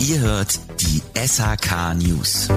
[0.00, 2.48] Ihr hört die SHK News.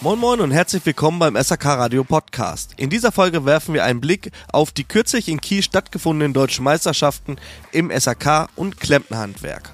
[0.00, 2.74] Moin Moin und herzlich willkommen beim SAK Radio Podcast.
[2.76, 7.38] In dieser Folge werfen wir einen Blick auf die kürzlich in Kiel stattgefundenen deutschen Meisterschaften
[7.72, 9.72] im SAK und Klempnerhandwerk.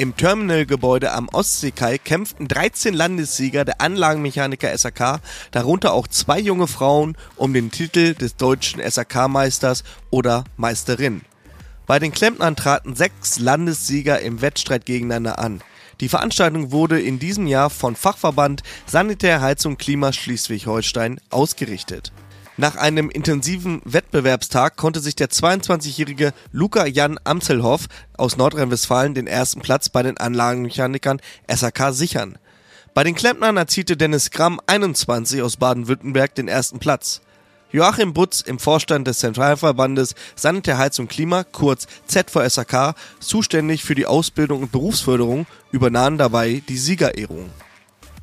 [0.00, 5.20] Im Terminalgebäude am Ostseekai kämpften 13 Landessieger der Anlagenmechaniker SAK,
[5.50, 11.22] darunter auch zwei junge Frauen, um den Titel des deutschen SAK-Meisters oder Meisterin.
[11.88, 15.62] Bei den Klempnern traten sechs Landessieger im Wettstreit gegeneinander an.
[16.00, 22.12] Die Veranstaltung wurde in diesem Jahr von Fachverband Sanitär, Heizung, Klima Schleswig-Holstein ausgerichtet.
[22.60, 27.86] Nach einem intensiven Wettbewerbstag konnte sich der 22-jährige Luca Jan Amselhoff
[28.16, 32.36] aus Nordrhein-Westfalen den ersten Platz bei den Anlagenmechanikern SAK sichern.
[32.94, 37.20] Bei den Klempnern erzielte Dennis Gramm 21 aus Baden-Württemberg den ersten Platz.
[37.70, 44.62] Joachim Butz im Vorstand des Zentralverbandes Sanitär, Heizung, Klima, kurz ZVSAK, zuständig für die Ausbildung
[44.62, 47.50] und Berufsförderung, übernahm dabei die Siegerehrung.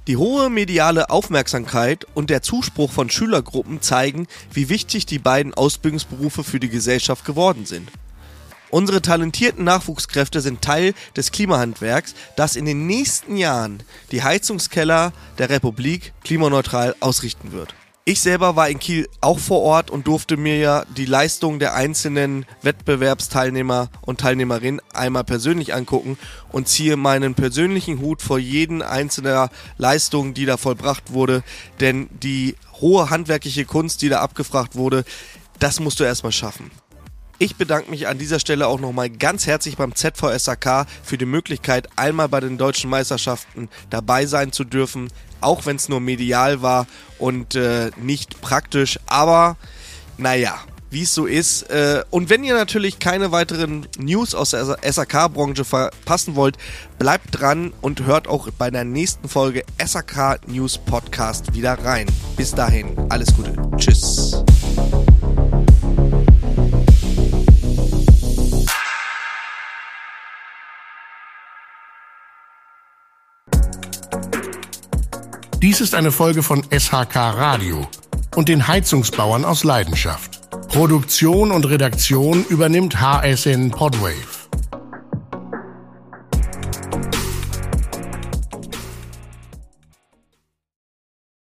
[0.07, 6.43] Die hohe mediale Aufmerksamkeit und der Zuspruch von Schülergruppen zeigen, wie wichtig die beiden Ausbildungsberufe
[6.43, 7.89] für die Gesellschaft geworden sind.
[8.69, 13.81] Unsere talentierten Nachwuchskräfte sind Teil des Klimahandwerks, das in den nächsten Jahren
[14.11, 17.73] die Heizungskeller der Republik klimaneutral ausrichten wird.
[18.07, 21.73] Ich selber war in Kiel auch vor Ort und durfte mir ja die Leistung der
[21.73, 26.19] einzelnen Wettbewerbsteilnehmer und Teilnehmerinnen einmal persönlich angucken
[26.51, 31.41] und ziehe meinen persönlichen Hut vor jeden einzelner Leistung, die da vollbracht wurde,
[31.79, 35.03] denn die hohe handwerkliche Kunst, die da abgefragt wurde,
[35.57, 36.69] das musst du erstmal schaffen.
[37.37, 41.89] Ich bedanke mich an dieser Stelle auch nochmal ganz herzlich beim ZVSAK für die Möglichkeit,
[41.97, 45.09] einmal bei den deutschen Meisterschaften dabei sein zu dürfen,
[45.41, 46.87] auch wenn es nur medial war
[47.19, 48.99] und äh, nicht praktisch.
[49.07, 49.57] Aber
[50.17, 50.57] naja,
[50.91, 51.63] wie es so ist.
[51.63, 56.57] Äh, und wenn ihr natürlich keine weiteren News aus der SAK-Branche verpassen wollt,
[56.97, 62.07] bleibt dran und hört auch bei der nächsten Folge SAK News Podcast wieder rein.
[62.37, 63.53] Bis dahin, alles Gute.
[63.75, 64.44] Tschüss.
[75.61, 77.87] Dies ist eine Folge von SHK Radio
[78.35, 80.41] und den Heizungsbauern aus Leidenschaft.
[80.67, 84.44] Produktion und Redaktion übernimmt HSN Podwave.